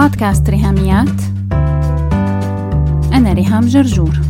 بودكاست 0.00 0.50
ريهاميات. 0.50 1.20
أنا 3.12 3.32
ريهام 3.32 3.66
جرجور. 3.66 4.20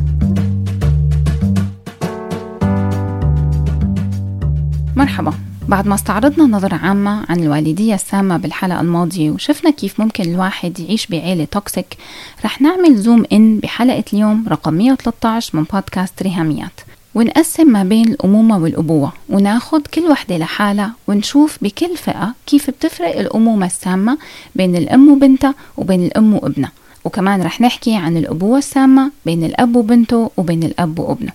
مرحبا. 4.96 5.32
بعد 5.68 5.86
ما 5.86 5.95
استعرضنا 5.95 6.45
نظرة 6.45 6.75
عامة 6.75 7.25
عن 7.29 7.41
الوالدية 7.41 7.95
السامة 7.95 8.36
بالحلقة 8.36 8.80
الماضية 8.80 9.30
وشفنا 9.30 9.70
كيف 9.70 10.00
ممكن 10.00 10.25
الواحد 10.25 10.80
يعيش 10.80 11.06
بعيلة 11.06 11.45
toxic 11.45 11.96
رح 12.45 12.61
نعمل 12.61 12.96
zoom 12.96 13.25
in 13.32 13.59
بحلقة 13.59 14.05
اليوم 14.12 14.45
رقم 14.48 14.75
113 14.75 15.59
من 15.59 15.62
بودكاست 15.62 16.23
ريهاميات. 16.23 16.80
ونقسم 17.14 17.66
ما 17.72 17.84
بين 17.84 18.08
الأمومة 18.08 18.58
والأبوة 18.58 19.12
وناخد 19.29 19.86
كل 19.86 20.00
وحدة 20.00 20.36
لحالها 20.38 20.93
ونشوف 21.08 21.58
بكل 21.62 21.96
فئة 21.96 22.34
كيف 22.46 22.70
بتفرق 22.70 23.18
الأمومة 23.18 23.66
السامة 23.66 24.18
بين 24.54 24.76
الأم 24.76 25.12
وبنتها 25.12 25.54
وبين 25.76 26.04
الأم 26.04 26.35
وابنها. 26.35 26.72
وكمان 27.04 27.43
رح 27.43 27.61
نحكي 27.61 27.96
عن 27.96 28.16
الأبوة 28.16 28.58
السامة 28.58 29.11
بين 29.26 29.44
الأب 29.44 29.76
وبنته 29.76 30.30
وبين 30.36 30.62
الأب 30.62 30.99
وابنه. 30.99 31.32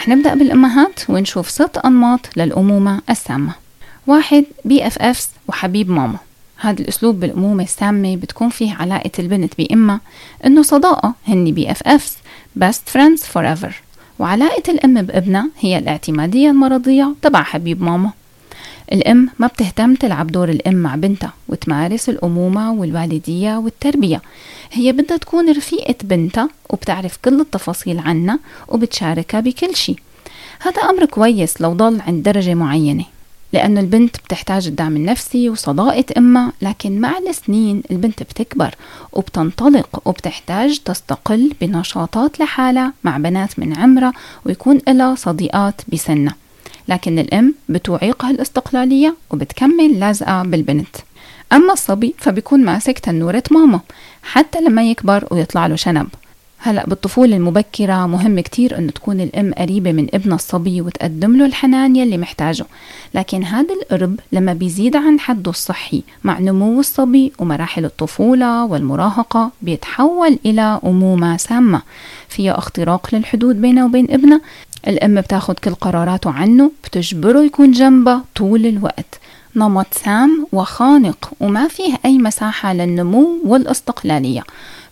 رح 0.00 0.08
نبدأ 0.08 0.34
بالأمهات 0.34 1.00
ونشوف 1.08 1.50
ست 1.50 1.78
أنماط 1.84 2.20
للأمومة 2.36 3.00
السامة. 3.10 3.52
واحد 4.06 4.44
BFFs 4.64 5.30
وحبيب 5.48 5.90
ماما. 5.90 6.18
هذا 6.56 6.80
الأسلوب 6.80 7.20
بالأمومة 7.20 7.62
السامة 7.62 8.16
بتكون 8.16 8.48
فيه 8.48 8.74
علاقة 8.74 9.10
البنت 9.18 9.52
بأمها 9.58 10.00
إنه 10.46 10.62
صداقة 10.62 11.14
هني 11.28 11.52
BFFs 11.52 12.16
best 12.60 12.92
friends 12.92 13.20
forever. 13.34 13.72
وعلاقة 14.18 14.62
الأم 14.68 15.02
بابنها 15.02 15.48
هي 15.60 15.78
الاعتمادية 15.78 16.50
المرضية 16.50 17.14
تبع 17.22 17.42
حبيب 17.42 17.82
ماما. 17.82 18.10
الأم 18.92 19.28
ما 19.38 19.46
بتهتم 19.46 19.94
تلعب 19.94 20.26
دور 20.26 20.48
الأم 20.48 20.74
مع 20.74 20.94
بنتها 20.94 21.32
وتمارس 21.48 22.08
الأمومة 22.08 22.72
والوالدية 22.72 23.56
والتربية. 23.56 24.22
هي 24.72 24.92
بدها 24.92 25.16
تكون 25.16 25.50
رفيقة 25.50 25.94
بنتها 26.04 26.48
وبتعرف 26.70 27.18
كل 27.24 27.40
التفاصيل 27.40 27.98
عنها 27.98 28.38
وبتشاركها 28.68 29.40
بكل 29.40 29.76
شيء 29.76 29.96
هذا 30.60 30.82
أمر 30.82 31.04
كويس 31.04 31.60
لو 31.60 31.72
ضل 31.72 32.00
عند 32.00 32.22
درجة 32.22 32.54
معينة 32.54 33.04
لأنه 33.52 33.80
البنت 33.80 34.16
بتحتاج 34.16 34.66
الدعم 34.66 34.96
النفسي 34.96 35.50
وصداقة 35.50 36.04
أمها 36.18 36.52
لكن 36.62 37.00
مع 37.00 37.18
السنين 37.28 37.82
البنت 37.90 38.22
بتكبر 38.22 38.74
وبتنطلق 39.12 40.02
وبتحتاج 40.04 40.78
تستقل 40.78 41.52
بنشاطات 41.60 42.40
لحالها 42.40 42.92
مع 43.04 43.18
بنات 43.18 43.58
من 43.58 43.78
عمرها 43.78 44.12
ويكون 44.46 44.78
لها 44.88 45.14
صديقات 45.14 45.80
بسنها. 45.92 46.34
لكن 46.90 47.18
الأم 47.18 47.54
بتعيقها 47.68 48.30
الاستقلالية 48.30 49.14
وبتكمل 49.30 50.00
لازقة 50.00 50.42
بالبنت. 50.42 50.96
أما 51.52 51.72
الصبي 51.72 52.14
فبيكون 52.18 52.64
ماسك 52.64 52.98
تنورة 52.98 53.42
ماما 53.50 53.80
حتى 54.22 54.60
لما 54.60 54.90
يكبر 54.90 55.28
ويطلع 55.30 55.66
له 55.66 55.76
شنب. 55.76 56.08
هلأ 56.62 56.86
بالطفولة 56.86 57.36
المبكرة 57.36 58.06
مهم 58.06 58.40
كتير 58.40 58.78
إنه 58.78 58.90
تكون 58.92 59.20
الأم 59.20 59.52
قريبة 59.58 59.92
من 59.92 60.06
ابنها 60.14 60.34
الصبي 60.34 60.80
وتقدم 60.80 61.36
له 61.36 61.46
الحنان 61.46 61.96
يلي 61.96 62.18
محتاجه. 62.18 62.66
لكن 63.14 63.44
هذا 63.44 63.74
القرب 63.74 64.20
لما 64.32 64.52
بيزيد 64.52 64.96
عن 64.96 65.20
حده 65.20 65.50
الصحي 65.50 66.02
مع 66.24 66.38
نمو 66.38 66.80
الصبي 66.80 67.32
ومراحل 67.38 67.84
الطفولة 67.84 68.64
والمراهقة 68.64 69.50
بيتحول 69.62 70.38
إلى 70.46 70.80
أمومة 70.84 71.36
سامة. 71.36 71.82
فيها 72.28 72.58
اختراق 72.58 73.14
للحدود 73.14 73.60
بينه 73.60 73.84
وبين 73.84 74.10
ابنها 74.10 74.40
الأم 74.88 75.20
بتاخد 75.20 75.58
كل 75.58 75.74
قراراته 75.74 76.30
عنه 76.30 76.70
بتجبره 76.84 77.40
يكون 77.40 77.70
جنبها 77.70 78.24
طول 78.36 78.66
الوقت. 78.66 79.20
نمط 79.56 79.86
سام 80.04 80.46
وخانق 80.52 81.30
وما 81.40 81.68
فيه 81.68 81.94
أي 82.04 82.18
مساحة 82.18 82.72
للنمو 82.72 83.38
والإستقلالية. 83.44 84.44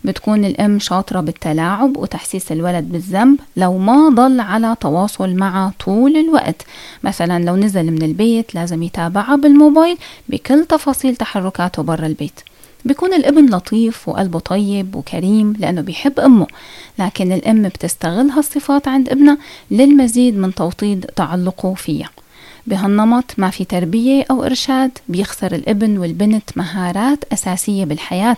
بتكون 0.03 0.45
الأم 0.45 0.79
شاطرة 0.79 1.19
بالتلاعب 1.19 1.97
وتحسيس 1.97 2.51
الولد 2.51 2.91
بالذنب 2.91 3.39
لو 3.57 3.77
ما 3.77 4.09
ضل 4.09 4.39
على 4.39 4.75
تواصل 4.81 5.29
معه 5.29 5.73
طول 5.85 6.17
الوقت. 6.17 6.65
مثلا 7.03 7.43
لو 7.43 7.55
نزل 7.55 7.91
من 7.91 8.01
البيت 8.01 8.55
لازم 8.55 8.83
يتابعها 8.83 9.35
بالموبايل 9.35 9.97
بكل 10.29 10.65
تفاصيل 10.65 11.15
تحركاته 11.15 11.83
برا 11.83 12.05
البيت. 12.05 12.39
بيكون 12.85 13.13
الابن 13.13 13.45
لطيف 13.55 14.09
وقلبه 14.09 14.39
طيب 14.39 14.95
وكريم 14.95 15.53
لأنه 15.59 15.81
بيحب 15.81 16.19
أمه. 16.19 16.47
لكن 16.99 17.31
الأم 17.31 17.63
بتستغل 17.63 18.29
هالصفات 18.29 18.87
عند 18.87 19.09
ابنها 19.09 19.37
للمزيد 19.71 20.37
من 20.37 20.53
توطيد 20.53 21.05
تعلقه 21.15 21.73
فيها. 21.73 22.09
بهالنمط 22.67 23.25
ما 23.37 23.49
في 23.49 23.65
تربية 23.65 24.25
أو 24.31 24.43
إرشاد 24.43 24.91
بيخسر 25.09 25.55
الابن 25.55 25.97
والبنت 25.97 26.57
مهارات 26.57 27.23
أساسية 27.33 27.85
بالحياة 27.85 28.37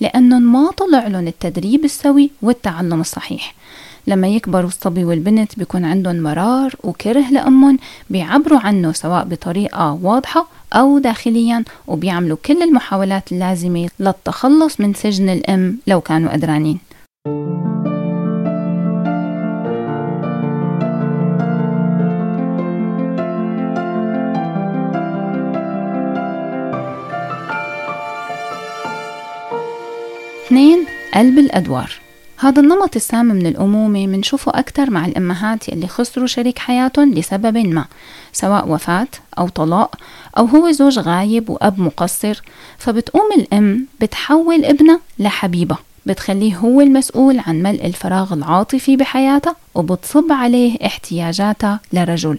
لأنهم 0.00 0.52
ما 0.52 0.70
طلع 0.70 1.06
لهم 1.06 1.28
التدريب 1.28 1.84
السوي 1.84 2.30
والتعلم 2.42 3.00
الصحيح. 3.00 3.54
لما 4.06 4.28
يكبروا 4.28 4.68
الصبي 4.68 5.04
والبنت 5.04 5.58
بيكون 5.58 5.84
عندهم 5.84 6.16
مرار 6.16 6.74
وكره 6.84 7.30
لأمهم 7.30 7.78
بيعبروا 8.10 8.60
عنه 8.60 8.92
سواء 8.92 9.24
بطريقة 9.24 9.98
واضحة 10.02 10.46
أو 10.72 10.98
داخليا 10.98 11.64
وبيعملوا 11.86 12.36
كل 12.44 12.62
المحاولات 12.62 13.32
اللازمة 13.32 13.88
للتخلص 14.00 14.80
من 14.80 14.94
سجن 14.94 15.28
الأم 15.28 15.78
لو 15.86 16.00
كانوا 16.00 16.32
قدرانين 16.32 16.78
اثنين 30.46 30.86
قلب 31.14 31.38
الأدوار. 31.38 32.09
هذا 32.42 32.60
النمط 32.60 32.96
السام 32.96 33.26
من 33.26 33.46
الأمومة 33.46 34.06
منشوفه 34.06 34.52
أكثر 34.54 34.90
مع 34.90 35.06
الأمهات 35.06 35.68
يلي 35.68 35.88
خسروا 35.88 36.26
شريك 36.26 36.58
حياتهم 36.58 37.14
لسبب 37.14 37.58
ما 37.58 37.84
سواء 38.32 38.68
وفاة 38.68 39.08
أو 39.38 39.48
طلاق 39.48 39.96
أو 40.38 40.44
هو 40.44 40.70
زوج 40.70 40.98
غايب 40.98 41.50
وأب 41.50 41.80
مقصر. 41.80 42.42
فبتقوم 42.78 43.28
الأم 43.36 43.86
بتحول 44.00 44.64
ابنها 44.64 45.00
لحبيبة 45.18 45.76
بتخليه 46.06 46.56
هو 46.56 46.80
المسؤول 46.80 47.38
عن 47.46 47.62
ملء 47.62 47.86
الفراغ 47.86 48.34
العاطفي 48.34 48.96
بحياتها 48.96 49.56
وبتصب 49.74 50.32
عليه 50.32 50.86
احتياجاتها 50.86 51.80
لرجل. 51.92 52.38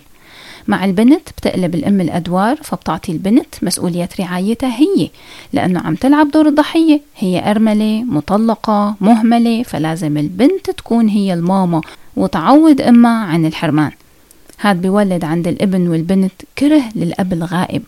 مع 0.68 0.86
البنت 0.86 1.30
بتقلب 1.38 1.76
الأم 1.76 2.02
الأدوار 2.02 2.56
فبتعطي 2.64 3.12
البنت 3.12 3.56
مسؤولية 3.62 4.10
رعايتها 4.20 4.70
هي 4.80 5.10
لأنه 5.54 5.80
عم 5.80 5.96
تلعب 5.96 6.32
دور 6.32 6.48
الضحية. 6.48 7.02
هي 7.18 7.52
أرملة 7.52 8.04
مطلقة 8.04 8.96
مهملة 9.02 9.64
فلازم 9.64 10.18
البنت 10.18 10.72
تكون 10.72 11.08
هي 11.08 11.34
الماما 11.34 11.82
وتعوض 12.16 12.82
أمها 12.82 13.26
عن 13.26 13.46
الحرمان. 13.46 13.92
هاد 14.62 14.82
بيولد 14.82 15.24
عند 15.24 15.48
الابن 15.48 15.88
والبنت 15.88 16.32
كره 16.58 16.84
للأب 16.96 17.34
الغائب. 17.34 17.84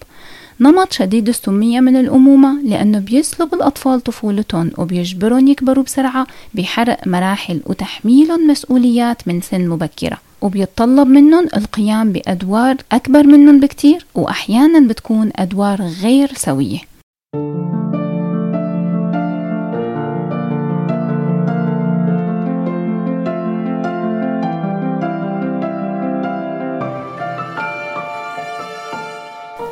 نمط 0.60 0.94
شديد 0.94 1.30
السمية 1.30 1.80
من 1.80 1.96
الأمومة 1.96 2.62
لأنه 2.64 3.00
بيسلب 3.00 3.54
الأطفال 3.54 4.02
طفولتهم 4.02 4.72
وبيجبرهم 4.78 5.48
يكبروا 5.48 5.84
بسرعة 5.84 6.28
بحرق 6.54 7.08
مراحل 7.08 7.62
وتحميلهم 7.66 8.48
مسؤوليات 8.48 9.28
من 9.28 9.42
سن 9.42 9.68
مبكرة. 9.68 10.18
وبيتطلب 10.44 11.08
منهم 11.08 11.48
القيام 11.58 12.12
بأدوار 12.12 12.76
أكبر 12.92 13.24
منهم 13.24 13.60
بكتير 13.60 14.06
وأحيانا 14.16 14.88
بتكون 14.88 15.32
أدوار 15.36 15.82
غير 15.82 16.32
سوية. 16.36 16.80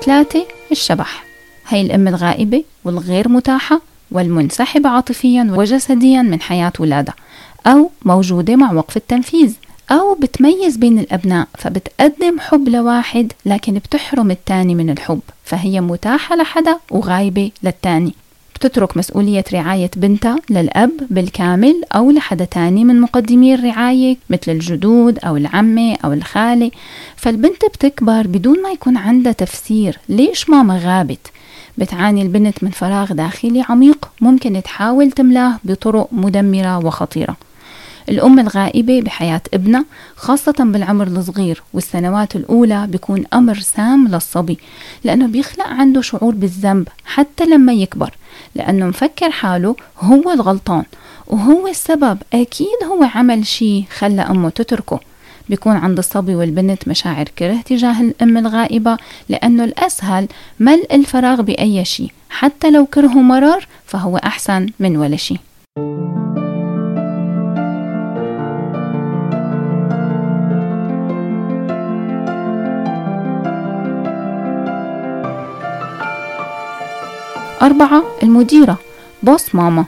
ثلاثة 0.05 0.45
الشبح. 0.71 1.23
هي 1.67 1.81
الأم 1.81 2.07
الغائبة 2.07 2.63
والغير 2.85 3.29
متاحة 3.29 3.81
والمنسحبة 4.11 4.89
عاطفيا 4.89 5.47
وجسديا 5.51 6.21
من 6.21 6.41
حياة 6.41 6.73
ولادها 6.79 7.15
أو 7.67 7.89
موجودة 8.05 8.55
مع 8.55 8.71
وقف 8.71 8.97
التنفيذ. 8.97 9.53
أو 9.91 10.15
بتميز 10.15 10.77
بين 10.77 10.99
الأبناء 10.99 11.47
فبتقدم 11.57 12.39
حب 12.39 12.69
لواحد 12.69 13.33
لكن 13.45 13.73
بتحرم 13.73 14.31
التاني 14.31 14.75
من 14.75 14.89
الحب 14.89 15.19
فهي 15.43 15.81
متاحة 15.81 16.35
لحدا 16.35 16.77
وغايبة 16.91 17.51
للتاني. 17.63 18.13
بتترك 18.55 18.97
مسؤولية 18.97 19.43
رعاية 19.53 19.91
بنتها 19.95 20.35
للأب 20.49 20.91
بالكامل 21.09 21.81
أو 21.95 22.11
لحدا 22.11 22.45
تاني 22.45 22.83
من 22.83 23.01
مقدمي 23.01 23.53
الرعاية 23.53 24.17
مثل 24.29 24.51
الجدود 24.51 25.19
أو 25.19 25.37
العمة 25.37 25.95
أو 26.05 26.13
الخالة. 26.13 26.71
فالبنت 27.15 27.65
بتكبر 27.65 28.27
بدون 28.27 28.61
ما 28.61 28.69
يكون 28.69 28.97
عندها 28.97 29.31
تفسير 29.31 29.97
ليش 30.09 30.49
ماما 30.49 30.77
غابت؟ 30.77 31.31
بتعاني 31.77 32.21
البنت 32.21 32.63
من 32.63 32.69
فراغ 32.69 33.13
داخلي 33.13 33.65
عميق 33.69 34.09
ممكن 34.21 34.61
تحاول 34.63 35.11
تملاه 35.11 35.59
بطرق 35.63 36.07
مدمرة 36.11 36.85
وخطيرة. 36.85 37.50
الأم 38.09 38.39
الغائبة 38.39 39.01
بحياة 39.01 39.41
ابنها 39.53 39.85
خاصة 40.15 40.55
بالعمر 40.59 41.07
الصغير 41.07 41.63
والسنوات 41.73 42.35
الأولى 42.35 42.87
بيكون 42.87 43.23
أمر 43.33 43.59
سام 43.59 44.07
للصبي 44.07 44.57
لأنه 45.03 45.27
بيخلق 45.27 45.67
عنده 45.67 46.01
شعور 46.01 46.35
بالذنب 46.35 46.87
حتى 47.05 47.45
لما 47.45 47.73
يكبر 47.73 48.11
لأنه 48.55 48.85
مفكر 48.85 49.31
حاله 49.31 49.75
هو 49.99 50.31
الغلطان 50.31 50.83
وهو 51.27 51.67
السبب 51.67 52.17
أكيد 52.33 52.83
هو 52.85 53.03
عمل 53.15 53.45
شي 53.45 53.83
خلى 53.83 54.21
أمه 54.21 54.49
تتركه. 54.49 54.99
بيكون 55.49 55.75
عند 55.75 55.97
الصبي 55.97 56.35
والبنت 56.35 56.87
مشاعر 56.87 57.25
كره 57.39 57.57
تجاه 57.65 58.01
الأم 58.01 58.37
الغائبة 58.37 58.97
لأنه 59.29 59.63
الأسهل 59.63 60.27
ملء 60.59 60.95
الفراغ 60.95 61.41
بأي 61.41 61.85
شيء 61.85 62.11
حتى 62.29 62.71
لو 62.71 62.85
كرهه 62.85 63.21
مرار 63.21 63.67
فهو 63.85 64.17
أحسن 64.17 64.69
من 64.79 64.97
ولا 64.97 65.17
شيء. 65.17 65.37
أربعة 77.61 78.03
المديرة 78.23 78.77
بوس 79.23 79.55
ماما. 79.55 79.85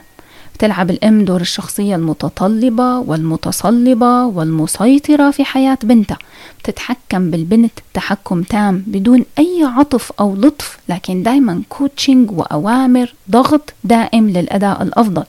بتلعب 0.54 0.90
الأم 0.90 1.24
دور 1.24 1.40
الشخصية 1.40 1.96
المتطلبة 1.96 2.98
والمتصلبة 2.98 4.24
والمسيطرة 4.26 5.30
في 5.30 5.44
حياة 5.44 5.78
بنتها. 5.82 6.18
بتتحكم 6.60 7.30
بالبنت 7.30 7.72
تحكم 7.94 8.42
تام 8.42 8.84
بدون 8.86 9.24
أي 9.38 9.64
عطف 9.76 10.12
أو 10.20 10.36
لطف 10.36 10.78
لكن 10.88 11.22
دايما 11.22 11.62
coaching 11.68 12.30
وأوامر 12.30 13.14
ضغط 13.30 13.72
دائم 13.84 14.28
للأداء 14.30 14.82
الأفضل. 14.82 15.24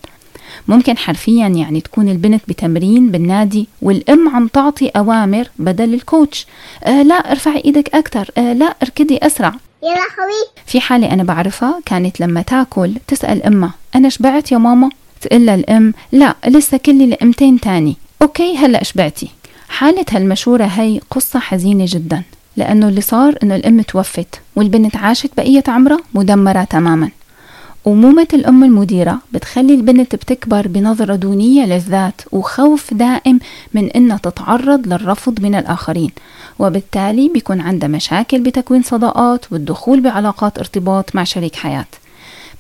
ممكن 0.68 0.98
حرفيا 0.98 1.48
يعني 1.48 1.82
تكون 1.82 2.10
البنت 2.10 2.42
بتمرين 2.48 3.12
بالنادي 3.12 3.68
والأم 3.82 4.30
عم 4.30 4.48
تعطي 4.48 4.88
أوامر 4.88 5.48
بدل 5.60 5.94
ال 5.94 6.02
coach 6.02 6.46
آه 6.84 7.04
لا 7.04 7.16
ارفعي 7.16 7.62
إيدك 7.66 7.96
أكتر. 7.96 8.30
آه 8.38 8.54
لا 8.54 8.76
اركضي 8.84 9.18
أسرع. 9.26 9.54
يا 9.86 9.90
لهوي. 9.90 10.46
في 10.66 10.82
حالة 10.82 11.14
أنا 11.14 11.24
بعرفها 11.24 11.80
كانت 11.86 12.20
لما 12.20 12.42
تأكل 12.42 12.96
تسأل 13.08 13.44
أمها 13.44 13.72
أنا 13.96 14.10
شبعت 14.10 14.52
يا 14.52 14.58
ماما؟ 14.58 14.90
تقول 15.22 15.50
الأم 15.50 15.94
لا 16.12 16.36
لسه 16.48 16.78
كل 16.78 17.10
لقمتين 17.10 17.60
تاني. 17.60 17.98
okay 18.22 18.58
هلأ 18.58 18.84
شبعتي. 18.84 19.30
حالة 19.70 20.06
هالمشورة 20.12 20.66
هي 20.66 21.02
قصة 21.10 21.40
حزينة 21.40 21.86
جدا 21.88 22.24
لأنه 22.58 22.88
اللي 22.88 23.02
صار 23.02 23.38
إنه 23.44 23.56
الأم 23.56 23.82
توفت 23.82 24.42
والبنت 24.56 24.96
عاشت 24.96 25.32
بقية 25.38 25.64
عمرها 25.68 26.00
مدمرة 26.14 26.64
تماما. 26.64 27.10
أمومة 27.88 28.28
الأم 28.34 28.64
المديرة 28.64 29.20
بتخلي 29.32 29.74
البنت 29.74 30.16
بتكبر 30.16 30.68
بنظرة 30.68 31.16
دونية 31.16 31.66
للذات 31.66 32.22
وخوف 32.32 32.94
دائم 32.94 33.40
من 33.74 33.90
إنها 33.90 34.18
تتعرض 34.18 34.88
للرفض 34.88 35.42
من 35.42 35.56
الآخرين 35.56 36.12
وبالتالي 36.60 37.30
بيكون 37.30 37.62
عندها 37.62 37.90
مشاكل 37.90 38.40
بتكوين 38.42 38.82
صداقات 38.84 39.52
والدخول 39.52 40.02
بعلاقات 40.02 40.58
ارتباط 40.60 41.16
مع 41.16 41.24
شريك 41.24 41.56
حياة. 41.56 41.86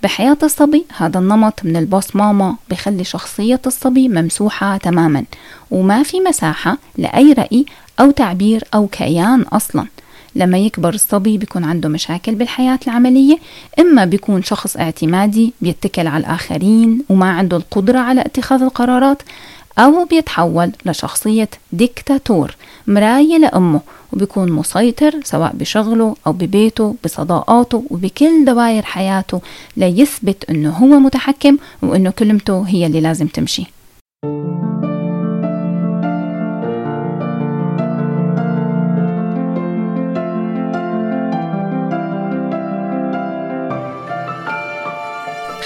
بحياة 0.04 0.38
الصبي 0.44 0.86
هذا 0.98 1.19
النمط 1.19 1.60
من 1.63 1.75
البوس 1.75 2.16
ماما 2.16 2.56
بخلي 2.69 3.04
شخصية 3.04 3.62
الصبي 3.68 4.07
ممسوحة 4.10 4.77
تماما 4.77 5.24
وما 5.72 6.04
في 6.04 6.19
مساحة 6.19 6.77
لأي 6.98 7.33
رأي 7.33 7.66
أو 8.00 8.12
تعبير 8.12 8.63
أو 8.74 8.88
كيان 8.88 9.42
أصلا. 9.42 9.86
لما 10.36 10.58
يكبر 10.58 10.94
الصبي 10.94 11.38
بيكون 11.38 11.64
عنده 11.64 11.90
مشاكل 11.90 12.36
بالحياة 12.36 12.80
العملية 12.88 13.38
إما 13.80 14.06
بيكون 14.06 14.44
شخص 14.44 14.78
اعتمادي 14.78 15.54
بيتكل 15.62 16.08
على 16.08 16.26
الآخرين 16.26 17.02
وما 17.10 17.32
عنده 17.32 17.58
القدرة 17.58 18.00
على 18.00 18.22
اتخاذ 18.22 18.62
القرارات 18.62 19.22
أو 19.78 20.06
بيتحول 20.06 20.72
لشخصية 20.86 21.50
ديكتاتور 21.72 22.56
مراية 22.88 23.38
لأمه 23.38 23.82
وبيكون 24.14 24.52
مسيطر 24.52 25.20
سواء 25.24 25.52
بشغله 25.56 26.16
أو 26.28 26.34
ببيته 26.34 26.96
بصداقاته 27.04 27.84
وبكل 27.90 28.46
دوائر 28.46 28.84
حياته 28.84 29.42
ليثبت 29.78 30.50
أنه 30.50 30.70
هو 30.70 31.00
متحكم 31.00 31.58
وأنه 31.82 32.10
كلمته 32.10 32.62
هي 32.68 32.86
اللي 32.86 33.02
لازم 33.02 33.28
تمشي. 33.28 33.66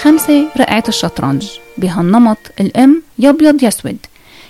خمسة 0.02 0.48
رقعة 0.56 0.84
الشطرنج 0.88 1.48
بهالنمط 1.78 2.38
الأم 2.60 3.02
يبيض 3.18 3.62
يسود 3.64 3.96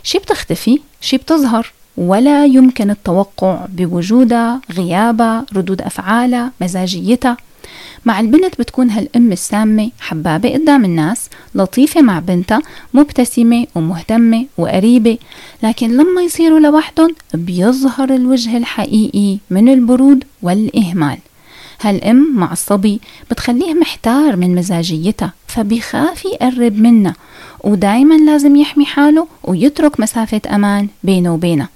شي 0.03 0.19
بتختفي 0.19 0.81
شي 1.01 1.17
بتظهر 1.17 1.73
ولا 1.97 2.45
يمكن 2.45 2.91
التوقع 2.91 3.67
بوجودها 3.69 4.61
غيابها 4.73 5.47
ردود 5.57 5.83
أفعالها 5.83 6.53
مزاجيتها. 6.61 7.37
مع 8.05 8.21
البنت 8.21 8.59
بتكون 8.59 8.91
هالأم 8.91 9.33
السامة 9.33 9.91
حبابة 10.01 10.53
قدام 10.53 10.85
الناس 10.85 11.29
لطيفة 11.55 12.03
مع 12.03 12.19
بنتها 12.19 12.63
مبتسمة 12.95 13.67
ومهتمة 13.75 14.47
وقريبة. 14.59 15.19
لكن 15.63 15.97
لما 15.97 16.23
يصيروا 16.23 16.61
لوحدهم 16.61 17.15
بيظهر 17.35 18.15
الوجه 18.15 18.57
الحقيقي 18.57 19.39
من 19.51 19.69
البرود 19.69 20.25
والإهمال. 20.43 21.19
هالأم 21.81 22.33
مع 22.37 22.53
الصبي 22.53 23.01
بتخليه 23.31 23.75
محتار 23.75 24.37
من 24.37 24.55
مزاجيتها 24.55 25.33
فبيخاف 25.47 26.25
يقرب 26.25 26.79
منها 26.79 27.15
ودايما 27.65 28.15
لازم 28.15 28.57
يحمي 28.57 28.87
حاله 28.87 29.27
ويترك 29.45 30.01
مسافة 30.01 30.41
أمان 30.55 30.89
بينه 31.05 31.35
وبينها. 31.35 31.69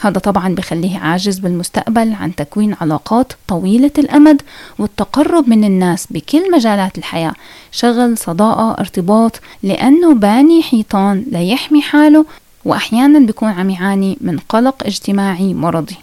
هذا 0.00 0.18
طبعا 0.18 0.54
بخليه 0.54 0.98
عاجز 0.98 1.38
بالمستقبل 1.38 2.12
عن 2.12 2.34
تكوين 2.34 2.76
علاقات 2.80 3.32
طويلة 3.48 3.90
الأمد 3.98 4.42
والتقرب 4.78 5.48
من 5.48 5.64
الناس 5.64 6.06
بكل 6.10 6.52
مجالات 6.52 6.98
الحياة 6.98 7.34
شغل 7.72 8.18
صداقة 8.18 8.70
ارتباط 8.80 9.40
لأنه 9.62 10.14
باني 10.14 10.62
حيطان 10.62 11.24
ليحمي 11.32 11.82
حاله 11.82 12.24
وأحيانا 12.64 13.18
بيكون 13.18 13.48
عم 13.48 13.70
يعاني 13.70 14.18
من 14.20 14.38
قلق 14.38 14.86
اجتماعي 14.86 15.54
مرضي. 15.54 15.96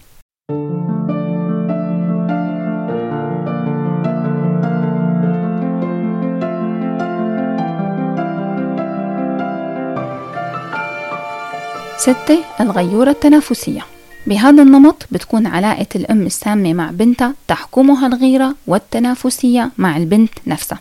ستة 11.99 12.39
الغيورة 12.61 13.11
التنافسية 13.11 13.81
بهذا 14.27 14.63
النمط 14.63 15.05
بتكون 15.11 15.47
علاقة 15.47 15.85
الأم 15.95 16.21
السامة 16.21 16.73
مع 16.73 16.91
بنتها 16.91 17.33
تحكمها 17.47 18.07
الغيرة 18.07 18.55
والتنافسية 18.67 19.71
مع 19.77 19.97
البنت 19.97 20.29
نفسها. 20.47 20.79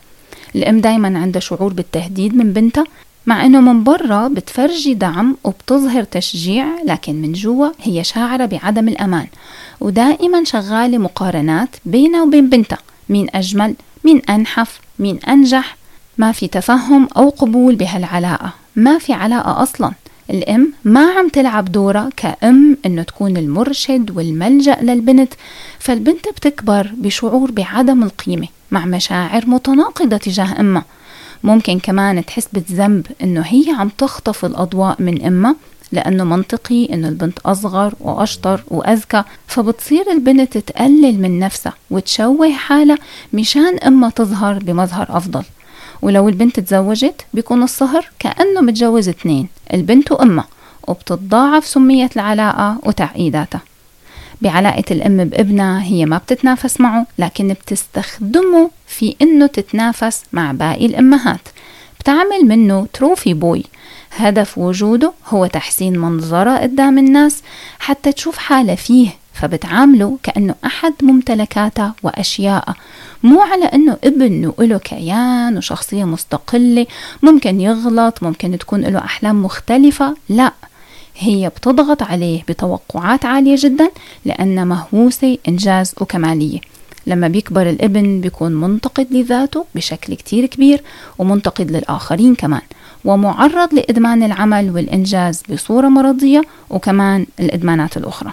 الأم 0.57 0.81
دايما 0.81 1.19
عندها 1.19 1.41
شعور 1.41 1.73
بالتهديد 1.73 2.37
من 2.37 2.53
بنتها 2.53 2.85
مع 3.27 3.47
إنه 3.47 3.61
من 3.61 3.85
برا 3.85 4.29
بتفرجي 4.29 4.95
دعم 4.95 5.37
وبتظهر 5.45 6.03
تشجيع 6.03 6.67
لكن 6.85 7.23
من 7.23 7.33
جوا 7.33 7.69
هي 7.83 8.05
شاعرة 8.05 8.47
بعدم 8.47 8.89
الأمان. 8.89 9.27
ودائما 9.81 10.45
شغالة 10.45 10.99
مقارنات 10.99 11.69
بينها 11.85 12.23
وبين 12.23 12.49
بنتها. 12.49 12.79
مين 13.09 13.27
أجمل؟ 13.35 13.75
مين 14.05 14.23
أنحف؟ 14.31 14.81
مين 14.99 15.19
أنجح؟ 15.29 15.77
ما 16.19 16.33
في 16.33 16.49
تفهم 16.49 17.09
أو 17.17 17.29
قبول 17.29 17.77
بهالعلاقة. 17.77 18.51
ما 18.77 18.99
في 18.99 19.13
علاقة 19.13 19.63
أصلا. 19.63 19.93
الأم 20.31 20.73
ما 20.85 21.11
عم 21.11 21.29
تلعب 21.29 21.73
دورها 21.73 22.11
كأم 22.17 22.77
إنه 22.87 23.03
تكون 23.03 23.37
المرشد 23.37 24.11
والملجأ 24.17 24.77
للبنت 24.83 25.35
فالبنت 25.79 26.29
بتكبر 26.29 26.91
بشعور 26.97 27.51
بعدم 27.51 28.03
القيمة 28.03 28.49
مع 28.71 28.85
مشاعر 28.85 29.47
متناقضة 29.47 30.17
تجاه 30.17 30.61
أمها. 30.61 30.85
ممكن 31.45 31.79
كمان 31.79 32.25
تحس 32.27 32.49
بالذنب 32.53 33.07
إنه 33.23 33.41
هي 33.41 33.65
عم 33.79 33.89
تخطف 33.89 34.45
الأضواء 34.45 35.03
من 35.03 35.25
أمها 35.25 35.57
لأنه 35.93 36.25
منطقي 36.25 36.85
إنه 36.93 37.09
البنت 37.09 37.39
أصغر 37.39 37.95
وأشطر 38.01 38.63
وأذكى 38.69 39.23
فبتصير 39.47 40.13
البنت 40.13 40.59
تقلل 40.59 41.23
من 41.23 41.39
نفسها 41.39 41.73
وتشوه 41.91 42.53
حالها 42.53 42.99
مشان 43.33 43.79
أمها 43.79 44.11
تظهر 44.11 44.59
بمظهر 44.59 45.07
أفضل. 45.11 45.43
ولو 46.03 46.29
البنت 46.29 46.61
تزوجت 46.61 47.27
بيكون 47.35 47.63
الصهر 47.63 48.11
كأنه 48.19 48.61
متجوز 48.61 49.09
اثنين. 49.09 49.49
البنت 49.75 50.13
وأمها 50.13 50.49
وبتتضاعف 50.89 51.67
سمية 51.67 52.11
العلاقة 52.17 52.79
وتعقيداتها. 52.83 53.61
بعلاقة 54.43 54.85
الأم 54.91 55.17
بابنها 55.17 55.83
هي 55.83 56.07
ما 56.07 56.19
بتتنافس 56.19 56.81
معه 56.81 57.07
لكن 57.19 57.49
بتستخدمه 57.49 58.71
في 58.87 59.17
إنه 59.23 59.47
تتنافس 59.47 60.23
مع 60.33 60.53
باقي 60.53 60.87
الأمهات. 60.87 61.41
بتعمل 62.01 62.45
منه 62.45 62.87
تروفي 62.93 63.35
بوي. 63.35 63.65
هدف 64.17 64.59
وجوده 64.59 65.13
هو 65.29 65.47
تحسين 65.47 65.99
منظرة 65.99 66.59
قدام 66.59 66.99
الناس 66.99 67.43
حتى 67.79 68.13
تشوف 68.13 68.39
حالة 68.39 68.75
فيه. 68.75 69.11
فبتعامله 69.39 70.19
كأنه 70.23 70.55
أحد 70.65 70.93
ممتلكاتها 71.03 71.95
وأشيائها 72.03 72.75
مو 73.23 73.41
على 73.41 73.65
أنه 73.65 73.97
ابن 74.05 74.53
وله 74.59 74.79
كيان 74.79 75.57
وشخصية 75.57 76.05
مستقلة 76.05 76.87
ممكن 77.23 77.61
يغلط 77.61 78.23
ممكن 78.23 78.59
تكون 78.59 78.81
له 78.81 78.99
أحلام 78.99 79.43
مختلفة. 79.43 80.17
لا 80.29 80.53
هي 81.19 81.49
بتضغط 81.49 82.03
عليه 82.03 82.43
بتوقعات 82.49 83.25
عالية 83.25 83.57
جدا 83.59 83.91
لأنها 84.25 84.65
مهووسة 84.65 85.39
إنجاز 85.49 85.95
وكمالية. 86.01 86.61
لما 87.07 87.29
بيكبر 87.29 87.71
الابن 87.71 88.21
بيكون 88.21 88.53
منتقد 88.53 89.07
لذاته 89.11 89.65
بشكل 89.75 90.15
كتير 90.15 90.47
كبير 90.47 90.83
ومنتقد 91.19 91.71
للآخرين 91.71 92.35
كمان. 92.35 92.63
ومعرض 93.05 93.75
لإدمان 93.75 94.23
العمل 94.23 94.71
والإنجاز 94.71 95.43
بصورة 95.51 95.89
مرضية 95.89 96.43
وكمان 96.71 97.27
الإدمانات 97.41 97.97
الأخرى. 97.97 98.33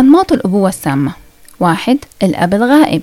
أنماط 0.00 0.32
الأبوة 0.32 0.68
السامة. 0.68 1.12
واحد 1.60 1.98
الأب 2.22 2.54
الغائب. 2.54 3.02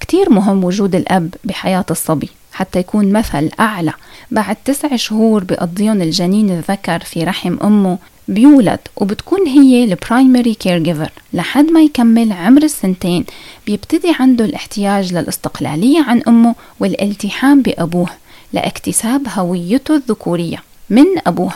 كتير 0.00 0.30
مهم 0.30 0.64
وجود 0.64 0.94
الأب 0.94 1.34
بحياة 1.44 1.84
الصبي 1.90 2.28
حتى 2.52 2.78
يكون 2.78 3.12
مثل 3.12 3.50
أعلى. 3.60 3.92
بعد 4.30 4.56
تسع 4.64 4.96
شهور 4.96 5.44
بقضيهم 5.44 6.02
الجنين 6.02 6.50
الذكر 6.50 6.98
في 6.98 7.24
رحم 7.24 7.56
أمه 7.62 7.98
بيولد 8.28 8.78
وبتكون 8.96 9.46
هي 9.46 9.84
ال 9.84 10.54
primary 10.54 10.78
caregiver 10.78 11.10
لحد 11.32 11.70
ما 11.70 11.82
يكمل 11.82 12.32
عمر 12.32 12.62
السنتين. 12.62 13.24
بيبتدي 13.66 14.12
عنده 14.20 14.44
الاحتياج 14.44 15.14
للاستقلالية 15.14 16.02
عن 16.02 16.22
أمه 16.28 16.54
والالتحام 16.80 17.62
بأبوه 17.62 18.08
لإكتساب 18.52 19.26
هويته 19.28 19.96
الذكورية 19.96 20.62
من 20.90 21.06
أبوه. 21.26 21.52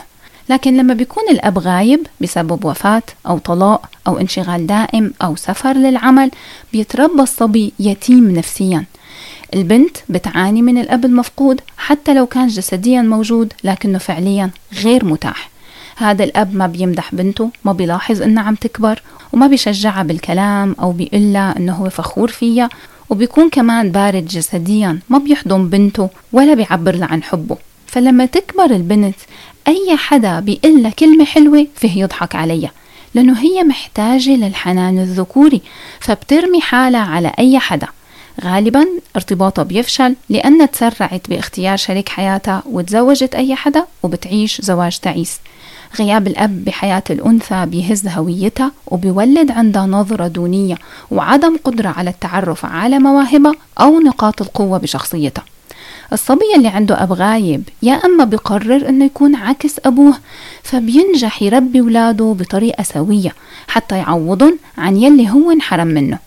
لكن 0.49 0.77
لما 0.77 0.95
بيكون 0.95 1.25
الأب 1.31 1.59
غايب 1.59 2.07
بسبب 2.21 2.65
وفاة 2.65 3.03
أو 3.27 3.39
طلاق 3.39 3.89
أو 4.07 4.19
انشغال 4.19 4.67
دائم 4.67 5.13
أو 5.23 5.37
سفر 5.37 5.73
للعمل 5.73 6.31
بيتربى 6.73 7.23
الصبي 7.23 7.73
يتيم 7.81 8.31
نفسيا. 8.31 8.85
البنت 9.55 9.97
بتعاني 10.09 10.63
من 10.63 10.79
الأب 10.79 11.05
المفقود 11.05 11.61
حتى 11.77 12.15
لو 12.15 12.27
كان 12.27 12.47
جسديا 12.47 13.03
موجود 13.03 13.53
لكنه 13.65 13.99
فعليا 13.99 14.51
غير 14.83 15.05
متاح. 15.05 15.51
هذا 15.97 16.25
الأب 16.25 16.55
ما 16.55 16.67
بيمدح 16.67 17.15
بنته 17.15 17.51
ما 17.65 17.73
بيلاحظ 17.73 18.23
إنها 18.23 18.43
عم 18.43 18.55
تكبر 18.55 19.03
وما 19.33 19.47
بيشجعها 19.47 20.03
بالكلام 20.03 20.77
أو 20.81 20.93
بيقلها 20.93 21.57
إنه 21.57 21.75
هو 21.75 21.91
فخور 21.91 22.29
فيها 22.29 22.69
وبيكون 23.11 23.51
كمان 23.51 23.91
بارد 23.93 24.27
جسديا 24.27 24.99
ما 25.09 25.19
بيحضن 25.19 25.69
بنته 25.69 26.09
ولا 26.33 26.55
بيعبر 26.55 26.95
لها 26.95 27.09
عن 27.09 27.23
حبه. 27.23 27.57
فلما 27.89 28.27
تكبر 28.27 28.65
البنت 28.65 29.17
أي 29.69 29.97
حدا 29.97 30.41
بيقول 30.41 30.83
لها 30.83 30.91
كلمة 30.91 31.25
حلوة 31.25 31.67
فيه 31.77 32.03
يضحك 32.03 32.35
عليها 32.35 32.71
لأنه 33.15 33.39
هي 33.41 33.63
محتاجة 33.63 34.31
للحنان 34.31 34.99
الذكوري 34.99 35.63
فبترمي 36.01 36.61
حالها 36.61 37.01
على 37.01 37.33
أي 37.39 37.59
حدا. 37.59 37.87
غالبا 38.45 38.87
ارتباطها 39.17 39.63
بيفشل 39.63 40.17
لأنها 40.29 40.67
تسرعت 40.67 41.29
باختيار 41.29 41.77
شريك 41.77 42.09
حياتها 42.09 42.63
وتزوجت 42.67 43.35
أي 43.35 43.55
حدا 43.55 43.85
وبتعيش 44.03 44.61
زواج 44.61 44.99
تعيس. 44.99 45.41
غياب 45.99 46.27
الأب 46.27 46.65
بحياة 46.65 47.03
الأنثى 47.11 47.67
بيهز 47.67 48.09
هويتها 48.09 48.73
وبيولد 48.87 49.51
عندها 49.51 49.87
نظرة 49.87 50.27
دونية 50.29 50.79
وعدم 51.11 51.57
قدرة 51.65 51.89
على 51.89 52.11
التعرف 52.11 52.65
على 52.65 52.99
مواهبها 52.99 53.55
أو 53.81 54.01
نقاط 54.01 54.43
القوة 54.43 54.79
بشخصيتها. 54.79 55.45
الصبي 56.13 56.55
اللي 56.57 56.69
عنده 56.69 57.03
أب 57.03 57.13
غايب 57.13 57.69
يا 57.83 57.93
أما 57.93 58.25
بقرر 58.25 58.89
إنه 58.89 59.05
يكون 59.05 59.35
عكس 59.35 59.81
أبوه 59.85 60.15
فبينجح 60.63 61.43
يربي 61.43 61.81
ولاده 61.81 62.37
بطريقة 62.39 62.83
سوية 62.83 63.35
حتى 63.69 63.97
يعوضهم 63.99 64.59
عن 64.79 64.97
يلي 64.97 65.31
هو 65.31 65.51
انحرم 65.51 65.87
منه. 65.87 66.19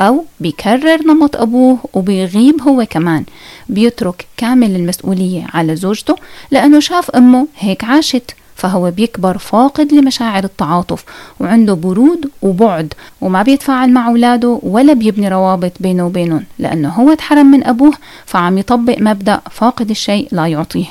أو 0.00 0.24
بيكرر 0.40 1.02
نمط 1.06 1.36
أبوه 1.36 1.78
وبيغيب 1.94 2.62
هو 2.62 2.86
كمان. 2.90 3.24
بيترك 3.68 4.26
كامل 4.36 4.76
المسؤولية 4.76 5.46
على 5.54 5.76
زوجته 5.76 6.16
لأنه 6.50 6.80
شاف 6.80 7.10
أمه 7.10 7.46
هيك 7.58 7.84
عاشت. 7.84 8.34
فهو 8.60 8.90
بيكبر 8.90 9.38
فاقد 9.38 9.92
لمشاعر 9.92 10.44
التعاطف 10.44 11.04
وعنده 11.40 11.74
برود 11.74 12.30
وبعد 12.42 12.94
وما 13.20 13.42
بيتفاعل 13.42 13.90
مع 13.92 14.08
أولاده 14.08 14.58
ولا 14.62 14.92
بيبني 14.92 15.28
روابط 15.28 15.72
بينه 15.80 16.06
وبينهم 16.06 16.44
لأنه 16.58 16.88
هو 16.88 17.14
تحرم 17.14 17.46
من 17.46 17.64
أبوه 17.64 17.92
فعم 18.26 18.58
يطبق 18.58 18.96
مبدأ 19.00 19.40
فاقد 19.50 19.90
الشيء 19.90 20.28
لا 20.32 20.46
يعطيه. 20.46 20.86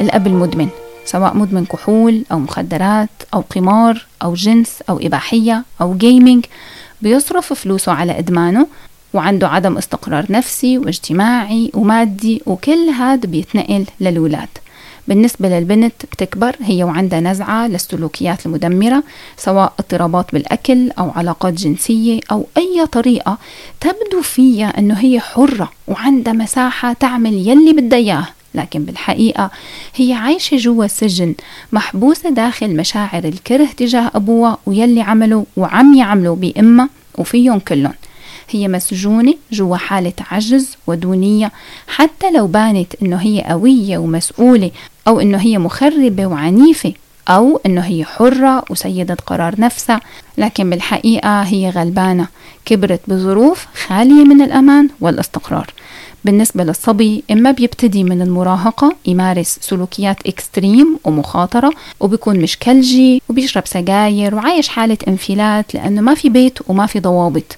الأب 0.00 0.26
المدمن. 0.26 0.83
سواء 1.04 1.36
مدمن 1.36 1.64
كحول 1.64 2.24
أو 2.32 2.38
مخدرات 2.38 3.08
أو 3.34 3.40
قمار 3.40 4.06
أو 4.22 4.34
جنس 4.34 4.82
أو 4.88 4.98
إباحية 4.98 5.64
أو 5.80 5.96
جيمنج 5.96 6.44
بيصرف 7.02 7.52
فلوسه 7.52 7.92
على 7.92 8.18
إدمانه 8.18 8.66
وعنده 9.14 9.48
عدم 9.48 9.76
استقرار 9.76 10.26
نفسي 10.30 10.78
واجتماعي 10.78 11.70
ومادي 11.74 12.42
وكل 12.46 12.88
هذا 12.88 13.26
بيتنقل 13.26 13.84
للولاد. 14.00 14.48
بالنسبة 15.08 15.48
للبنت 15.48 15.94
بتكبر 16.12 16.56
هي 16.60 16.84
وعندها 16.84 17.20
نزعة 17.20 17.66
للسلوكيات 17.68 18.46
المدمرة 18.46 19.02
سواء 19.36 19.72
اضطرابات 19.78 20.32
بالأكل 20.32 20.90
أو 20.90 21.10
علاقات 21.10 21.54
جنسية 21.54 22.20
أو 22.32 22.46
أي 22.56 22.86
طريقة 22.86 23.38
تبدو 23.80 24.22
فيها 24.22 24.78
أنه 24.78 24.94
هي 24.94 25.20
حرة 25.20 25.70
وعندها 25.88 26.32
مساحة 26.32 26.92
تعمل 26.92 27.48
يلي 27.48 27.72
بدها 27.72 27.98
إياه 27.98 28.26
لكن 28.54 28.84
بالحقيقة 28.84 29.50
هي 29.94 30.12
عايشة 30.12 30.56
جوا 30.56 30.84
السجن 30.84 31.34
محبوسة 31.72 32.30
داخل 32.30 32.76
مشاعر 32.76 33.24
الكره 33.24 33.68
تجاه 33.76 34.10
أبوها 34.14 34.58
ويلي 34.66 35.00
عمله 35.00 35.46
وعم 35.56 35.94
يعمله 35.94 36.34
بأمها 36.34 36.88
وفيهم 37.18 37.58
كلهم. 37.58 37.94
هي 38.50 38.68
مسجونة 38.68 39.34
جوا 39.52 39.76
حالة 39.76 40.12
عجز 40.30 40.76
ودونية 40.86 41.52
حتى 41.86 42.30
لو 42.30 42.46
بانت 42.46 42.94
إنه 43.02 43.16
هي 43.16 43.42
قوية 43.42 43.98
ومسؤولة 43.98 44.70
أو 45.08 45.20
إنه 45.20 45.38
هي 45.38 45.58
مخربة 45.58 46.26
وعنيفة 46.26 46.92
أو 47.28 47.60
إنه 47.66 47.80
هي 47.80 48.04
حرة 48.04 48.64
وسيدة 48.70 49.16
قرار 49.26 49.60
نفسها 49.60 50.00
لكن 50.38 50.70
بالحقيقة 50.70 51.42
هي 51.42 51.70
غلبانة. 51.70 52.28
كبرت 52.64 53.00
بظروف 53.08 53.66
خالية 53.86 54.24
من 54.24 54.42
الأمان 54.42 54.88
والاستقرار. 55.00 55.70
بالنسبة 56.24 56.64
للصبي 56.64 57.24
إما 57.30 57.50
بيبتدي 57.50 58.04
من 58.04 58.22
المراهقة 58.22 58.92
يمارس 59.06 59.58
سلوكيات 59.60 60.26
extreme 60.26 60.98
ومخاطرة 61.04 61.70
وبيكون 62.00 62.40
مشكلجي 62.40 63.22
وبيشرب 63.28 63.66
سجاير 63.66 64.34
وعايش 64.34 64.68
حالة 64.68 64.98
انفلات 65.08 65.74
لأنه 65.74 66.00
ما 66.00 66.14
في 66.14 66.28
بيت 66.28 66.58
وما 66.68 66.86
في 66.86 67.00
ضوابط. 67.00 67.56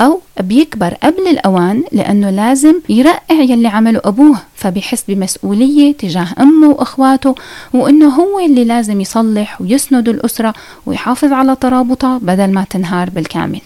أو 0.00 0.20
بيكبر 0.40 0.94
قبل 0.94 1.28
الأوان 1.30 1.84
لأنه 1.92 2.30
لازم 2.30 2.74
يرقع 2.88 3.34
يلي 3.34 3.68
عمله 3.68 4.00
أبوه 4.04 4.36
فبيحس 4.54 5.04
بمسؤولية 5.08 5.92
تجاه 5.92 6.28
أمه 6.40 6.68
وأخواته 6.68 7.34
وإنه 7.74 8.08
هو 8.08 8.40
اللي 8.40 8.64
لازم 8.64 9.00
يصلح 9.00 9.60
ويسند 9.60 10.08
الأسرة 10.08 10.54
ويحافظ 10.86 11.32
على 11.32 11.56
ترابطها 11.56 12.18
بدل 12.18 12.52
ما 12.52 12.64
تنهار 12.70 13.10
بالكامل. 13.10 13.60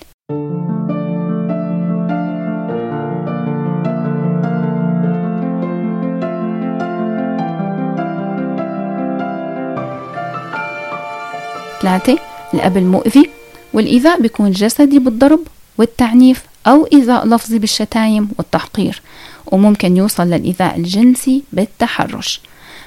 ثلاثة 11.85 12.19
الأب 12.55 12.77
المؤذي 12.77 13.31
والإيذاء 13.73 14.21
بيكون 14.21 14.51
جسدي 14.51 14.99
بالضرب 14.99 15.41
والتعنيف 15.79 16.43
أو 16.67 16.89
إيذاء 16.93 17.27
لفظي 17.27 17.59
بالشتايم 17.59 18.29
والتحقير 18.39 19.03
وممكن 19.47 19.97
يوصل 19.97 20.23
للإيذاء 20.23 20.77
الجنسي 20.77 21.43
بالتحرش. 21.53 22.41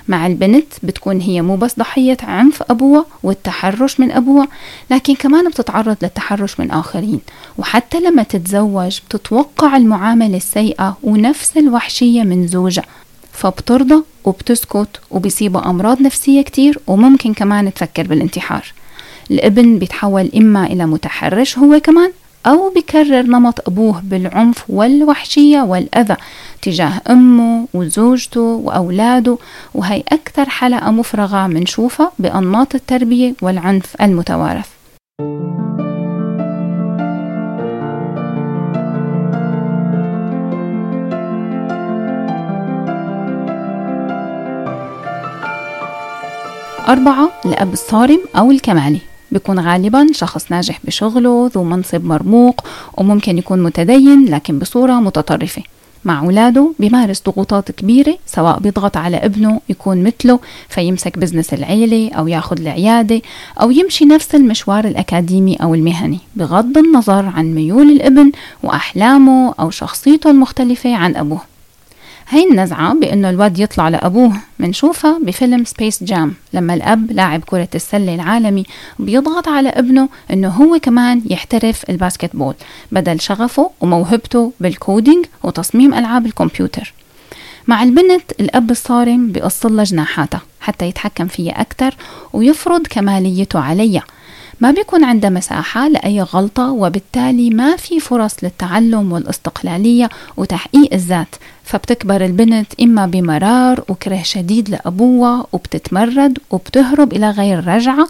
مع 0.08 0.27
البنت 0.27 0.66
بتكون 0.84 1.22
هي 1.22 1.42
مو 1.42 1.56
بس 1.56 1.80
ضحية 1.80 2.18
عنف 2.24 2.63
أبوها 2.70 3.06
والتحرش 3.24 4.00
من 4.00 4.12
أبوها 4.12 4.48
لكن 4.92 5.16
كمان 5.16 5.50
بتتعرض 5.50 5.98
للتحرش 6.01 6.60
من 6.60 6.72
آخرين. 6.72 7.20
وحتى 7.58 8.00
لما 8.00 8.24
تتزوج 8.24 9.00
بتتوقع 9.10 9.77
المعاملة 9.77 10.38
السيئة 10.38 10.98
ونفس 11.04 11.58
الوحشية 11.58 12.24
من 12.24 12.48
زوجها. 12.48 12.86
فبترضى 13.34 14.04
وبتسكت 14.25 14.88
وبيصيبها 15.12 15.70
أمراض 15.70 16.01
نفسية 16.01 16.42
كتير 16.42 16.80
وممكن 16.88 17.34
كمان 17.34 17.74
تفكر 17.74 18.04
بالانتحار. 18.08 18.74
الابن 19.32 19.80
بيتحول 19.80 20.32
إما 20.36 20.66
إلى 20.66 20.86
متحرش 20.86 21.58
هو 21.58 21.80
كمان 21.80 22.12
أو 22.46 22.74
بكرر 22.76 23.22
نمط 23.22 23.68
أبوه 23.68 24.02
بالعنف 24.04 24.64
والوحشية 24.70 25.62
والأذى 25.62 26.16
تجاه 26.62 27.02
أمه 27.10 27.68
وزوجته 27.74 28.42
وأولاده 28.42 29.38
وهي 29.74 30.04
أكثر 30.08 30.50
حلقة 30.50 30.92
مفرغة 30.92 31.48
منشوفها 31.48 32.12
بأنماط 32.20 32.76
التربية 32.76 33.34
والعنف 33.42 34.02
المتوارث. 34.02 34.68
أربعة 46.90 47.32
الأب 47.46 47.74
الصارم 47.74 48.20
أو 48.38 48.52
الكمالي. 48.52 49.00
بيكون 49.32 49.60
غالبا 49.60 50.08
شخص 50.12 50.52
ناجح 50.52 50.80
بشغله 50.84 51.52
ذو 51.56 51.64
منصب 51.64 52.06
مرموق 52.06 52.62
وممكن 52.98 53.38
يكون 53.38 53.64
متدين 53.64 54.26
لكن 54.26 54.60
بصورة 54.60 54.94
متطرفة. 54.94 55.64
مع 56.06 56.20
أولاده 56.20 56.72
بيمارس 56.80 57.24
ضغوطات 57.26 57.72
كبيرة 57.72 58.18
سواء 58.26 58.60
بيضغط 58.60 58.98
على 58.98 59.18
ابنه 59.18 59.62
يكون 59.70 60.04
مثله 60.04 60.40
فيمسك 60.70 61.20
بزنس 61.20 61.54
العيلة 61.54 62.12
أو 62.14 62.28
ياخد 62.28 62.60
العيادة 62.60 63.22
أو 63.62 63.72
يمشي 63.72 64.06
نفس 64.06 64.36
المشوار 64.36 64.86
الأكاديمي 64.86 65.56
أو 65.56 65.76
المهني. 65.76 66.20
بغض 66.36 66.78
النظر 66.78 67.26
عن 67.26 67.56
ميول 67.56 67.92
الابن 67.92 68.32
وأحلامه 68.64 69.54
أو 69.60 69.70
شخصيته 69.70 70.30
المختلفة 70.30 70.96
عن 70.96 71.16
أبوه. 71.16 71.42
هاي 72.30 72.44
النزعة 72.52 72.94
بأنه 72.94 73.30
الواد 73.30 73.60
يطلع 73.60 73.90
لأبوه 73.90 74.34
منشوفها 74.60 75.20
بفيلم 75.24 75.64
Space 75.64 76.04
Jam 76.04 76.34
لما 76.54 76.74
الأب 76.74 77.12
لاعب 77.12 77.44
كرة 77.44 77.68
السلة 77.76 78.16
العالمي 78.16 78.64
بيضغط 79.00 79.48
على 79.48 79.70
ابنه 79.70 80.10
أنه 80.32 80.48
هو 80.48 80.80
كمان 80.80 81.22
يحترف 81.30 81.90
ال 81.90 82.36
basketball 82.36 82.54
بدل 82.92 83.20
شغفه 83.20 83.72
وموهبته 83.82 84.52
بال 84.60 84.76
coding 84.76 85.26
وتصميم 85.44 85.94
ألعاب 85.94 86.26
الكمبيوتر. 86.26 86.94
مع 87.68 87.84
البنت 87.84 88.32
الأب 88.40 88.72
الصارم 88.72 89.32
بيقصلها 89.32 89.84
جناحاتها 89.84 90.42
حتى 90.60 90.86
يتحكم 90.86 91.28
فيها 91.28 91.62
أكثر 91.62 91.96
ويفرض 92.34 92.88
كماليته 92.88 93.60
عليها. 93.60 94.04
ما 94.60 94.72
بيكون 94.72 95.04
عندها 95.04 95.30
مساحة 95.30 95.88
لأي 95.88 96.22
غلطة 96.22 96.72
وبالتالي 96.72 97.50
ما 97.50 97.76
في 97.76 98.00
فرص 98.00 98.36
للتعلم 98.44 99.12
والاستقلالية 99.12 100.10
وتحقيق 100.38 100.94
الذات. 100.94 101.36
فبتكبر 101.64 102.26
البنت 102.26 102.74
إما 102.82 103.06
بمرار 103.06 103.84
وكره 103.90 104.22
شديد 104.24 104.70
لأبوها 104.70 105.46
وبتتمرد 105.54 106.38
وبتهرب 106.52 107.14
إلى 107.14 107.30
غير 107.30 107.68
رجعة 107.68 108.08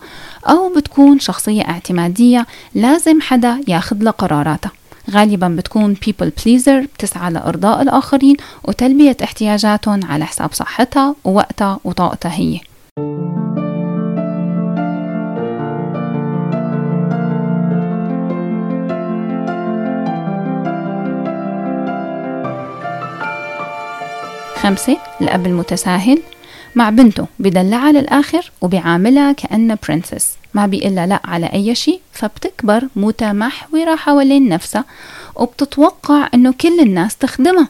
أو 0.50 0.74
بتكون 0.76 1.20
شخصية 1.20 1.62
اعتمادية 1.62 2.46
لازم 2.76 3.22
حدا 3.22 3.62
ياخد 3.68 4.04
لها 4.04 4.12
قراراتها 4.12 4.72
غالبا 5.12 5.48
بتكون 5.48 5.96
people 5.96 6.44
pleaser 6.44 6.86
بتسعى 6.96 7.32
لإرضاء 7.32 7.82
الآخرين 7.82 8.38
وتلبية 8.64 9.18
احتياجاتهم 9.24 10.00
على 10.06 10.26
حساب 10.26 10.54
صحتها 10.54 11.16
ووقتها 11.24 11.80
وطاقتها 11.84 12.32
هي. 12.34 12.60
خمسة 24.68 24.98
الأب 25.22 25.46
المتساهل 25.46 26.20
مع 26.76 26.90
بنته 26.90 27.28
بدلعها 27.40 27.92
للآخر 27.92 28.52
وبيعاملها 28.62 29.32
كأنها 29.32 29.78
برنسس 29.88 30.38
ما 30.54 30.66
بيقلها 30.66 31.08
لا 31.08 31.22
على 31.26 31.46
أي 31.46 31.76
شيء 31.76 32.00
فبتكبر 32.12 32.88
متمحورة 32.96 33.96
حوالين 33.96 34.50
نفسها 34.50 34.86
وبتتوقع 35.36 36.30
أنه 36.34 36.54
كل 36.62 36.80
الناس 36.80 37.18
تخدمها. 37.18 37.68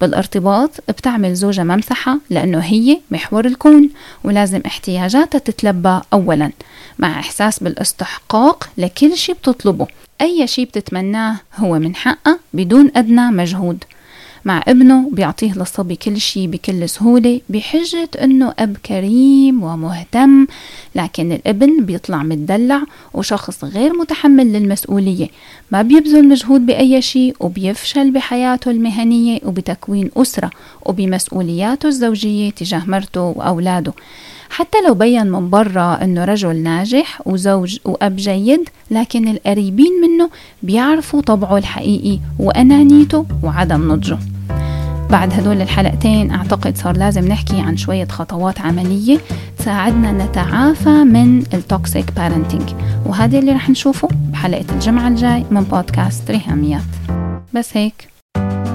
بالارتباط 0.00 0.70
بتعمل 0.88 1.34
زوجها 1.34 1.64
ممسحة 1.64 2.18
لأنه 2.30 2.58
هي 2.58 3.00
محور 3.10 3.46
الكون 3.46 3.90
ولازم 4.24 4.60
احتياجاتها 4.66 5.38
تتلبى 5.38 6.00
أولا 6.12 6.50
مع 6.98 7.18
إحساس 7.20 7.62
بالإستحقاق 7.62 8.68
لكل 8.78 9.16
شيء 9.16 9.34
بتطلبه. 9.34 9.86
أي 10.20 10.46
شيء 10.46 10.64
بتتمناه 10.64 11.36
هو 11.56 11.78
من 11.78 11.96
حقها 11.96 12.38
بدون 12.54 12.90
أدنى 12.96 13.30
مجهود. 13.30 13.84
مع 14.48 14.62
ابنه 14.68 15.10
بيعطيه 15.12 15.52
للصبي 15.52 15.96
كل 15.96 16.20
شيء 16.20 16.46
بكل 16.46 16.88
سهولة 16.88 17.40
بحجة 17.48 18.08
إنه 18.22 18.54
أب 18.58 18.76
كريم 18.86 19.62
ومهتم. 19.62 20.46
لكن 20.94 21.32
الابن 21.32 21.84
بيطلع 21.84 22.22
متدلع 22.22 22.82
وشخص 23.14 23.64
غير 23.64 23.92
متحمل 23.92 24.52
للمسؤولية. 24.52 25.28
ما 25.70 25.82
بيبذل 25.82 26.28
مجهود 26.28 26.66
بأي 26.66 27.02
شيء 27.02 27.36
وبيفشل 27.40 28.10
بحياته 28.10 28.70
المهنية 28.70 29.40
وبتكوين 29.44 30.10
أسرة 30.16 30.50
وبمسؤولياته 30.86 31.86
الزوجية 31.86 32.50
تجاه 32.50 32.82
مرته 32.86 33.20
وأولاده. 33.20 33.92
حتى 34.50 34.78
لو 34.86 34.94
بين 34.94 35.26
من 35.26 35.50
برا 35.50 36.04
إنه 36.04 36.24
رجل 36.24 36.56
ناجح 36.56 37.22
وزوج 37.26 37.78
وأب 37.84 38.16
جيد 38.16 38.68
لكن 38.90 39.28
القريبين 39.28 39.92
منه 40.02 40.30
بيعرفوا 40.62 41.20
طبعه 41.20 41.58
الحقيقي 41.58 42.18
وأنانيته 42.38 43.26
وعدم 43.42 43.92
نضجه. 43.92 44.18
بعد 45.10 45.32
هدول 45.32 45.62
الحلقتين 45.62 46.30
أعتقد 46.30 46.76
صار 46.76 46.96
لازم 46.96 47.28
نحكي 47.28 47.60
عن 47.60 47.76
شوية 47.76 48.08
خطوات 48.08 48.60
عملية 48.60 49.18
تساعدنا 49.58 50.12
نتعافى 50.12 51.04
من 51.04 51.38
ال 51.54 51.64
toxic 51.64 52.12
parenting 52.12 52.70
وهذا 53.06 53.38
اللي 53.38 53.52
رح 53.52 53.70
نشوفه 53.70 54.08
بحلقة 54.12 54.64
الجمعة 54.74 55.08
الجاي 55.08 55.44
من 55.50 55.62
بودكاست 55.62 56.30
ريهاميات. 56.30 56.82
بس 57.54 57.76
هيك. 57.76 58.17